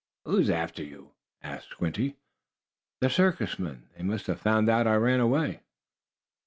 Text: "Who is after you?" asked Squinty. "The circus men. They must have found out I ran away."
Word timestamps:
"Who 0.25 0.37
is 0.39 0.49
after 0.49 0.81
you?" 0.83 1.11
asked 1.43 1.69
Squinty. 1.69 2.15
"The 3.01 3.09
circus 3.11 3.59
men. 3.59 3.87
They 3.95 4.01
must 4.01 4.25
have 4.25 4.41
found 4.41 4.67
out 4.67 4.87
I 4.87 4.95
ran 4.95 5.19
away." 5.19 5.59